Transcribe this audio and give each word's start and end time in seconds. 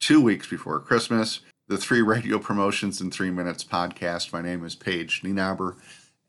two 0.00 0.20
weeks 0.20 0.48
before 0.48 0.80
Christmas. 0.80 1.40
The 1.68 1.76
three 1.76 2.00
radio 2.00 2.38
promotions 2.38 3.00
in 3.00 3.10
three 3.10 3.30
minutes 3.30 3.62
podcast. 3.62 4.32
My 4.32 4.40
name 4.40 4.64
is 4.64 4.74
Paige 4.74 5.22
Nienaber, 5.22 5.76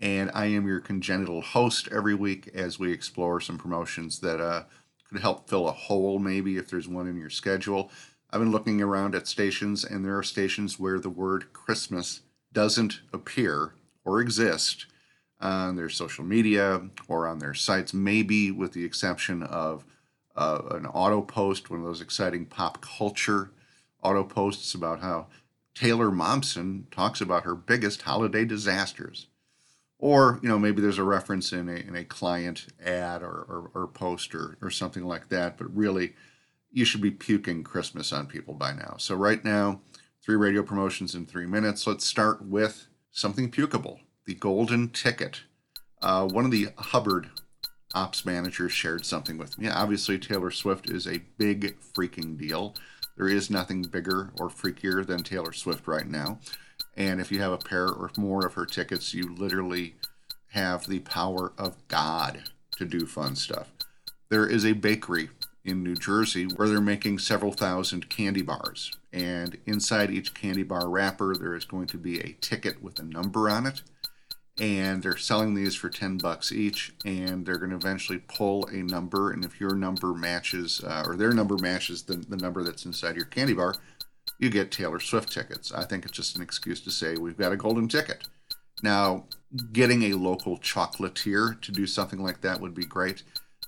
and 0.00 0.30
I 0.34 0.46
am 0.46 0.66
your 0.66 0.80
congenital 0.80 1.40
host 1.40 1.88
every 1.92 2.14
week 2.14 2.50
as 2.52 2.78
we 2.78 2.92
explore 2.92 3.40
some 3.40 3.58
promotions 3.58 4.18
that 4.20 4.40
uh, 4.40 4.64
could 5.08 5.20
help 5.20 5.48
fill 5.48 5.68
a 5.68 5.72
hole, 5.72 6.18
maybe 6.18 6.56
if 6.56 6.68
there's 6.68 6.88
one 6.88 7.06
in 7.06 7.16
your 7.16 7.30
schedule. 7.30 7.90
I've 8.30 8.40
been 8.40 8.50
looking 8.50 8.82
around 8.82 9.14
at 9.14 9.28
stations, 9.28 9.84
and 9.84 10.04
there 10.04 10.18
are 10.18 10.24
stations 10.24 10.78
where 10.78 10.98
the 10.98 11.10
word 11.10 11.52
Christmas 11.52 12.22
doesn't 12.52 13.02
appear 13.12 13.74
or 14.04 14.20
exist 14.20 14.86
on 15.40 15.76
their 15.76 15.88
social 15.88 16.24
media 16.24 16.88
or 17.06 17.28
on 17.28 17.38
their 17.38 17.54
sites, 17.54 17.94
maybe 17.94 18.50
with 18.50 18.72
the 18.72 18.84
exception 18.84 19.44
of 19.44 19.84
uh, 20.36 20.62
an 20.70 20.86
auto 20.86 21.22
post, 21.22 21.70
one 21.70 21.80
of 21.80 21.86
those 21.86 22.00
exciting 22.00 22.46
pop 22.46 22.80
culture 22.80 23.50
auto 24.02 24.24
posts 24.24 24.74
about 24.74 25.00
how 25.00 25.26
Taylor 25.74 26.10
Momsen 26.10 26.84
talks 26.90 27.20
about 27.20 27.44
her 27.44 27.54
biggest 27.54 28.02
holiday 28.02 28.44
disasters. 28.44 29.26
Or, 29.98 30.38
you 30.42 30.48
know, 30.48 30.58
maybe 30.58 30.82
there's 30.82 30.98
a 30.98 31.04
reference 31.04 31.52
in 31.52 31.68
a, 31.68 31.76
in 31.76 31.96
a 31.96 32.04
client 32.04 32.66
ad 32.84 33.22
or, 33.22 33.46
or, 33.48 33.70
or 33.74 33.86
post 33.86 34.34
or, 34.34 34.58
or 34.60 34.70
something 34.70 35.04
like 35.04 35.28
that, 35.30 35.56
but 35.56 35.74
really, 35.74 36.14
you 36.70 36.84
should 36.84 37.00
be 37.00 37.12
puking 37.12 37.62
Christmas 37.62 38.12
on 38.12 38.26
people 38.26 38.52
by 38.54 38.72
now. 38.72 38.96
So, 38.98 39.14
right 39.14 39.42
now, 39.44 39.80
three 40.22 40.36
radio 40.36 40.62
promotions 40.62 41.14
in 41.14 41.24
three 41.24 41.46
minutes. 41.46 41.86
Let's 41.86 42.04
start 42.04 42.44
with 42.44 42.88
something 43.12 43.50
pukable 43.50 44.00
the 44.26 44.34
golden 44.34 44.88
ticket. 44.88 45.42
Uh, 46.02 46.26
one 46.26 46.44
of 46.44 46.50
the 46.50 46.68
Hubbard 46.76 47.28
ops 47.94 48.24
manager 48.24 48.68
shared 48.68 49.06
something 49.06 49.38
with 49.38 49.58
me. 49.58 49.68
Obviously, 49.68 50.18
Taylor 50.18 50.50
Swift 50.50 50.90
is 50.90 51.06
a 51.06 51.22
big 51.38 51.76
freaking 51.94 52.36
deal. 52.36 52.74
There 53.16 53.28
is 53.28 53.50
nothing 53.50 53.82
bigger 53.82 54.32
or 54.38 54.48
freakier 54.48 55.06
than 55.06 55.22
Taylor 55.22 55.52
Swift 55.52 55.86
right 55.86 56.06
now. 56.06 56.40
And 56.96 57.20
if 57.20 57.30
you 57.30 57.40
have 57.40 57.52
a 57.52 57.58
pair 57.58 57.88
or 57.88 58.10
more 58.16 58.44
of 58.44 58.54
her 58.54 58.66
tickets, 58.66 59.14
you 59.14 59.34
literally 59.34 59.94
have 60.50 60.86
the 60.86 61.00
power 61.00 61.52
of 61.58 61.76
God 61.88 62.44
to 62.76 62.84
do 62.84 63.06
fun 63.06 63.36
stuff. 63.36 63.70
There 64.28 64.46
is 64.46 64.64
a 64.64 64.72
bakery 64.72 65.30
in 65.64 65.82
New 65.82 65.94
Jersey 65.94 66.44
where 66.44 66.68
they're 66.68 66.80
making 66.80 67.18
several 67.20 67.52
thousand 67.52 68.08
candy 68.08 68.42
bars. 68.42 68.92
And 69.12 69.58
inside 69.66 70.10
each 70.10 70.34
candy 70.34 70.62
bar 70.62 70.88
wrapper, 70.88 71.34
there 71.34 71.54
is 71.54 71.64
going 71.64 71.86
to 71.88 71.98
be 71.98 72.20
a 72.20 72.36
ticket 72.40 72.82
with 72.82 72.98
a 72.98 73.04
number 73.04 73.48
on 73.48 73.66
it 73.66 73.82
and 74.60 75.02
they're 75.02 75.16
selling 75.16 75.54
these 75.54 75.74
for 75.74 75.88
10 75.88 76.18
bucks 76.18 76.52
each 76.52 76.92
and 77.04 77.44
they're 77.44 77.58
going 77.58 77.70
to 77.70 77.76
eventually 77.76 78.18
pull 78.28 78.66
a 78.66 78.76
number 78.76 79.32
and 79.32 79.44
if 79.44 79.60
your 79.60 79.74
number 79.74 80.14
matches 80.14 80.80
uh, 80.84 81.02
or 81.06 81.16
their 81.16 81.32
number 81.32 81.56
matches 81.58 82.04
the, 82.04 82.14
the 82.16 82.36
number 82.36 82.62
that's 82.62 82.84
inside 82.84 83.16
your 83.16 83.24
candy 83.24 83.52
bar 83.52 83.74
you 84.38 84.50
get 84.50 84.70
taylor 84.70 85.00
swift 85.00 85.32
tickets. 85.32 85.72
I 85.72 85.84
think 85.84 86.04
it's 86.04 86.14
just 86.14 86.36
an 86.36 86.42
excuse 86.42 86.80
to 86.82 86.90
say 86.90 87.16
we've 87.16 87.36
got 87.36 87.52
a 87.52 87.56
golden 87.56 87.88
ticket. 87.88 88.28
Now 88.82 89.24
getting 89.72 90.04
a 90.04 90.14
local 90.14 90.58
chocolatier 90.58 91.60
to 91.60 91.72
do 91.72 91.86
something 91.86 92.22
like 92.22 92.40
that 92.42 92.60
would 92.60 92.74
be 92.74 92.84
great. 92.84 93.22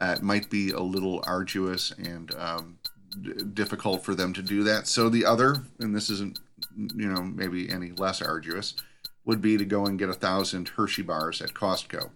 Uh, 0.00 0.14
it 0.16 0.22
might 0.22 0.48
be 0.50 0.70
a 0.70 0.80
little 0.80 1.22
arduous 1.26 1.92
and 1.92 2.34
um, 2.36 2.78
d- 3.20 3.32
difficult 3.54 4.04
for 4.04 4.14
them 4.14 4.32
to 4.32 4.42
do 4.42 4.64
that. 4.64 4.86
So 4.86 5.08
the 5.08 5.24
other 5.24 5.56
and 5.78 5.94
this 5.94 6.10
isn't 6.10 6.38
you 6.76 7.08
know 7.08 7.22
maybe 7.22 7.70
any 7.70 7.92
less 7.92 8.22
arduous 8.22 8.74
would 9.30 9.40
be 9.40 9.56
to 9.56 9.64
go 9.64 9.86
and 9.86 9.96
get 9.96 10.08
a 10.08 10.12
thousand 10.12 10.70
Hershey 10.70 11.02
bars 11.02 11.40
at 11.40 11.54
Costco, 11.54 12.10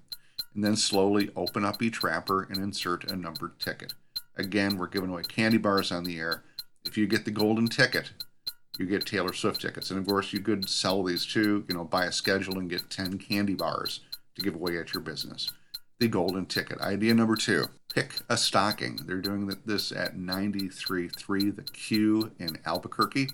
and 0.52 0.64
then 0.64 0.74
slowly 0.74 1.30
open 1.36 1.64
up 1.64 1.80
each 1.80 2.02
wrapper 2.02 2.42
and 2.42 2.56
insert 2.56 3.08
a 3.08 3.14
numbered 3.14 3.60
ticket. 3.60 3.94
Again, 4.36 4.76
we're 4.76 4.88
giving 4.88 5.10
away 5.10 5.22
candy 5.22 5.58
bars 5.58 5.92
on 5.92 6.02
the 6.02 6.18
air. 6.18 6.42
If 6.84 6.98
you 6.98 7.06
get 7.06 7.24
the 7.24 7.30
golden 7.30 7.68
ticket, 7.68 8.10
you 8.80 8.86
get 8.86 9.06
Taylor 9.06 9.32
Swift 9.32 9.60
tickets. 9.60 9.92
And 9.92 10.00
of 10.00 10.08
course, 10.08 10.32
you 10.32 10.40
could 10.40 10.68
sell 10.68 11.04
these 11.04 11.24
too, 11.24 11.64
you 11.68 11.76
know, 11.76 11.84
buy 11.84 12.06
a 12.06 12.10
schedule 12.10 12.58
and 12.58 12.68
get 12.68 12.90
10 12.90 13.18
candy 13.18 13.54
bars 13.54 14.00
to 14.34 14.42
give 14.42 14.56
away 14.56 14.76
at 14.76 14.92
your 14.92 15.00
business. 15.00 15.52
The 16.00 16.08
golden 16.08 16.46
ticket. 16.46 16.80
Idea 16.80 17.14
number 17.14 17.36
two 17.36 17.66
pick 17.94 18.14
a 18.28 18.36
stocking. 18.36 18.98
They're 19.06 19.20
doing 19.20 19.48
this 19.64 19.92
at 19.92 20.16
93.3 20.16 21.54
The 21.54 21.62
Q 21.62 22.32
in 22.40 22.58
Albuquerque 22.66 23.28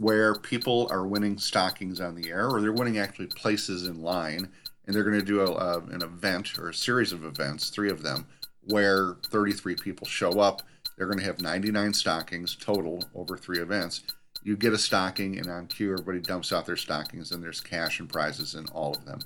where 0.00 0.34
people 0.34 0.88
are 0.90 1.06
winning 1.06 1.36
stockings 1.36 2.00
on 2.00 2.14
the 2.14 2.30
air, 2.30 2.48
or 2.48 2.62
they're 2.62 2.72
winning 2.72 2.98
actually 2.98 3.26
places 3.26 3.86
in 3.86 4.00
line, 4.00 4.48
and 4.86 4.96
they're 4.96 5.04
going 5.04 5.18
to 5.18 5.24
do 5.24 5.42
a, 5.42 5.78
an 5.90 6.02
event 6.02 6.58
or 6.58 6.70
a 6.70 6.74
series 6.74 7.12
of 7.12 7.22
events, 7.22 7.68
three 7.68 7.90
of 7.90 8.02
them, 8.02 8.26
where 8.62 9.16
33 9.30 9.76
people 9.76 10.06
show 10.06 10.40
up. 10.40 10.62
They're 10.96 11.06
going 11.06 11.18
to 11.18 11.24
have 11.24 11.42
99 11.42 11.92
stockings 11.92 12.56
total 12.56 13.04
over 13.14 13.36
three 13.36 13.58
events. 13.58 14.02
You 14.42 14.56
get 14.56 14.72
a 14.72 14.78
stocking, 14.78 15.38
and 15.38 15.50
on 15.50 15.66
cue, 15.66 15.92
everybody 15.92 16.20
dumps 16.20 16.50
out 16.50 16.64
their 16.64 16.76
stockings, 16.76 17.30
and 17.30 17.42
there's 17.42 17.60
cash 17.60 18.00
and 18.00 18.08
prizes 18.08 18.54
in 18.54 18.66
all 18.68 18.94
of 18.94 19.04
them. 19.04 19.20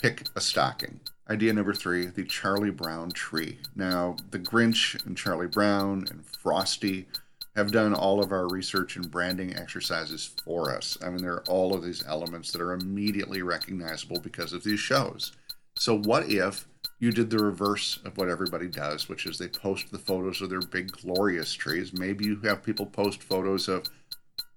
Pick 0.00 0.26
a 0.34 0.40
stocking. 0.40 1.00
Idea 1.28 1.52
number 1.52 1.74
three 1.74 2.06
the 2.06 2.24
Charlie 2.24 2.70
Brown 2.70 3.10
tree. 3.10 3.58
Now, 3.76 4.16
the 4.30 4.38
Grinch 4.38 5.04
and 5.04 5.18
Charlie 5.18 5.48
Brown 5.48 6.06
and 6.10 6.24
Frosty 6.24 7.08
have 7.56 7.70
done 7.70 7.94
all 7.94 8.22
of 8.22 8.32
our 8.32 8.48
research 8.48 8.96
and 8.96 9.10
branding 9.10 9.54
exercises 9.56 10.32
for 10.44 10.74
us. 10.74 10.98
I 11.02 11.08
mean, 11.08 11.22
there 11.22 11.34
are 11.34 11.44
all 11.48 11.74
of 11.74 11.84
these 11.84 12.04
elements 12.06 12.50
that 12.52 12.60
are 12.60 12.72
immediately 12.72 13.42
recognizable 13.42 14.20
because 14.20 14.52
of 14.52 14.64
these 14.64 14.80
shows. 14.80 15.32
So, 15.76 15.98
what 15.98 16.28
if 16.28 16.66
you 16.98 17.12
did 17.12 17.30
the 17.30 17.38
reverse 17.38 17.98
of 18.04 18.16
what 18.16 18.28
everybody 18.28 18.68
does, 18.68 19.08
which 19.08 19.26
is 19.26 19.38
they 19.38 19.48
post 19.48 19.90
the 19.90 19.98
photos 19.98 20.40
of 20.40 20.50
their 20.50 20.60
big, 20.60 20.90
glorious 20.92 21.52
trees? 21.52 21.92
Maybe 21.92 22.24
you 22.24 22.40
have 22.44 22.62
people 22.62 22.86
post 22.86 23.22
photos 23.22 23.68
of 23.68 23.84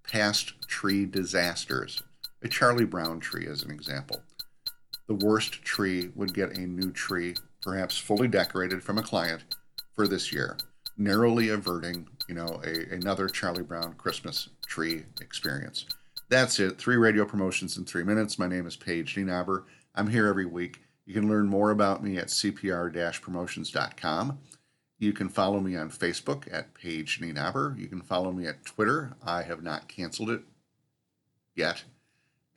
past 0.04 0.54
tree 0.68 1.06
disasters. 1.06 2.02
A 2.44 2.48
Charlie 2.48 2.86
Brown 2.86 3.20
tree, 3.20 3.48
as 3.48 3.64
an 3.64 3.72
example. 3.72 4.22
The 5.08 5.16
worst 5.16 5.64
tree 5.64 6.12
would 6.16 6.34
get 6.34 6.58
a 6.58 6.62
new 6.62 6.92
tree, 6.92 7.36
perhaps 7.62 7.98
fully 7.98 8.28
decorated 8.28 8.84
from 8.84 8.98
a 8.98 9.04
client, 9.04 9.56
for 9.96 10.08
this 10.08 10.32
year, 10.32 10.58
narrowly 10.98 11.50
averting 11.50 12.08
you 12.28 12.36
know, 12.36 12.62
a, 12.64 12.94
another 12.94 13.28
Charlie 13.28 13.64
Brown 13.64 13.94
Christmas 13.94 14.50
tree 14.66 15.06
experience. 15.22 15.86
That's 16.30 16.60
it. 16.60 16.78
Three 16.78 16.98
radio 16.98 17.24
promotions 17.26 17.78
in 17.78 17.86
three 17.86 18.04
minutes. 18.04 18.38
My 18.38 18.48
name 18.48 18.68
is 18.68 18.76
Paige 18.76 19.16
Nienaber. 19.16 19.64
I'm 19.96 20.08
here 20.08 20.28
every 20.28 20.46
week. 20.46 20.82
You 21.06 21.14
can 21.14 21.30
learn 21.30 21.48
more 21.48 21.72
about 21.72 22.04
me 22.04 22.18
at 22.18 22.28
cpr-promotions.com. 22.28 24.40
You 25.00 25.14
can 25.14 25.30
follow 25.30 25.62
me 25.62 25.78
on 25.78 25.90
Facebook 25.90 26.52
at 26.52 26.74
Paige 26.74 27.22
Nienaber. 27.22 27.80
You 27.80 27.88
can 27.88 28.02
follow 28.02 28.34
me 28.34 28.46
at 28.46 28.66
Twitter. 28.66 29.16
I 29.26 29.44
have 29.44 29.64
not 29.64 29.88
canceled 29.88 30.32
it 30.32 30.42
yet 31.56 31.86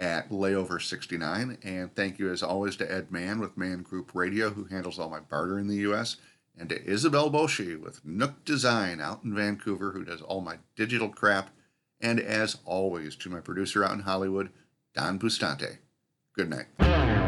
at 0.01 0.31
Layover69. 0.31 1.59
And 1.63 1.95
thank 1.95 2.19
you, 2.19 2.33
as 2.33 2.43
always, 2.43 2.75
to 2.77 2.91
Ed 2.91 3.13
Mann 3.13 3.39
with 3.39 3.57
Mann 3.57 3.83
Group 3.83 4.13
Radio, 4.15 4.51
who 4.51 4.65
handles 4.65 4.99
all 4.99 5.11
my 5.11 5.21
barter 5.21 5.59
in 5.59 5.69
the 5.69 5.77
U.S 5.77 6.17
and 6.61 6.69
to 6.69 6.85
Isabel 6.85 7.31
Boshi 7.31 7.81
with 7.81 8.05
Nook 8.05 8.45
Design 8.45 9.01
out 9.01 9.25
in 9.25 9.35
Vancouver, 9.35 9.93
who 9.93 10.05
does 10.05 10.21
all 10.21 10.43
my 10.43 10.59
digital 10.77 11.09
crap, 11.09 11.49
and 12.01 12.21
as 12.21 12.59
always, 12.67 13.17
to 13.17 13.31
my 13.31 13.41
producer 13.41 13.83
out 13.83 13.93
in 13.93 14.01
Hollywood, 14.01 14.51
Don 14.95 15.19
Bustante. 15.19 15.79
Good 16.37 16.51
night. 16.51 17.20